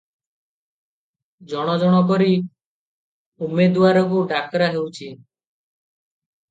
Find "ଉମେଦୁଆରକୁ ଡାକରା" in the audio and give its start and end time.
3.49-4.73